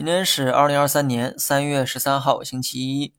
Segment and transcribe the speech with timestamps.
[0.00, 3.12] 今天是二零二三年三月十三号，星期一。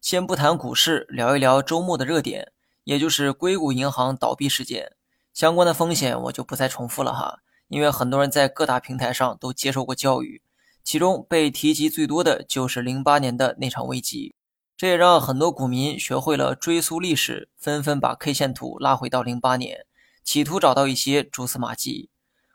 [0.00, 2.52] 先不谈股市，聊一聊周末的热点，
[2.84, 4.92] 也就是硅谷银行倒闭事件
[5.34, 7.40] 相关的风险，我就不再重复了哈。
[7.66, 10.40] 因为很多人在各大平台上都接受过教育，
[10.84, 14.36] 其中被提及最多的就是零八年的那场危机。
[14.76, 19.86] 这也让很多股民学会了追溯历史，纷纷把 K 线图拉回到零八年，
[20.22, 22.10] 企图找到一些蛛丝马迹。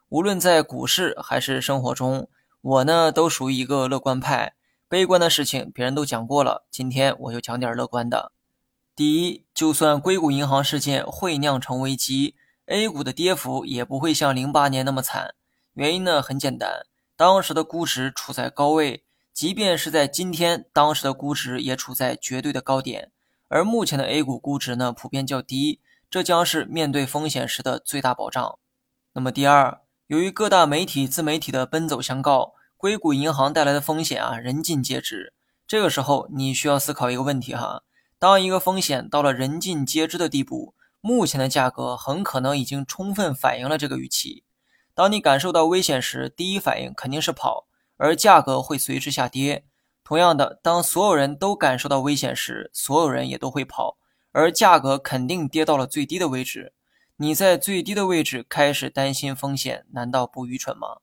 [0.08, 2.30] 无论在股市还是生活中。
[2.64, 4.54] 我呢，都属于一个乐观派，
[4.88, 8.32] 悲观的事情别人都讲过了，今天我就讲点乐观的。
[8.96, 12.36] 第一，就算硅谷银行事件会酿成危机
[12.68, 15.36] ，A 股的跌幅也不会像零八年那么惨。
[15.74, 16.86] 原因呢很简单，
[17.18, 23.12] 当时的估值处在高位，即便是在今天，当时的估值也处在绝对的高点。
[23.50, 28.58] 而目前的 A 股估值呢普遍较低，这将是面对风险时的最大保障。
[29.12, 29.83] 那么第二。
[30.08, 35.34] 由于各大媒体、自媒体的奔走相告，硅谷银行带来的风险啊，人尽皆知。
[35.66, 37.84] 这个时候，你需要思考一个问题哈：
[38.20, 44.44] 当一个风险到了人尽皆知的地步，目前的价格很可能已经充分反映了这个预期。
[44.94, 49.64] 当你感受到危险时，第一反应肯定是跑，而价格会随之下跌。
[50.04, 53.98] 同样的，当所有人都感受到危险时，所有人也都会跑，
[54.34, 56.74] 而价格肯定跌到了最低的位置。
[57.18, 60.98] 你在最低的位置开始担心风险，难道不愚蠢吗？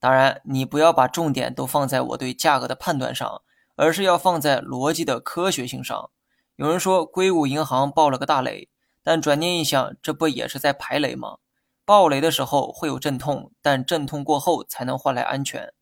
[0.00, 3.42] 当然，你不要把重点都放在我对价格的判断上，
[3.76, 6.10] 而是要放在逻辑的科学性上。
[6.56, 8.68] 有人说硅谷银行爆了个大雷，
[9.04, 11.38] 但转念一想，这不也是在排雷吗？
[11.84, 15.72] 爆雷的时候会有阵痛，但阵痛过后才能换来安全。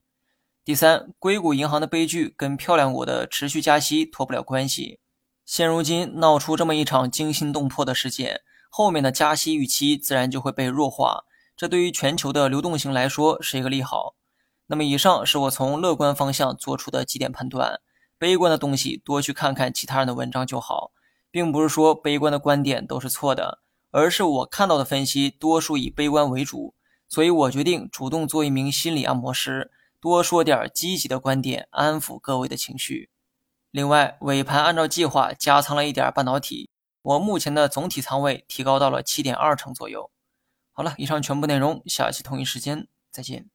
[0.63, 5.01] 第三，硅谷银行的悲剧跟漂亮国的持续加息脱不了关系。
[5.47, 8.43] 现如今闹出这么一场惊心动魄的事件。
[8.77, 14.17] 后面的加息预期自然就会被弱化，这对于全球的流动性来说是一个利好。
[14.67, 17.81] 那么，以上是我从乐观方向做出的几点判断。
[18.19, 20.91] 悲观的东西多去看看其他人的文章就好，
[21.31, 23.61] 并不是说悲观的观点都是错的，
[23.93, 26.75] 而是我看到的分析多数以悲观为主，
[27.09, 29.71] 所以我决定主动做一名心理按摩师，
[30.01, 33.09] 多说点积极的观点，安抚各位的情绪。
[33.71, 36.71] 另外，尾盘按照计划加仓了一点半导体。
[37.05, 40.11] 我目前的总体仓位提高到了七点二成左右。
[40.73, 43.51] 好了，以上全部内容，下期同一时间再见。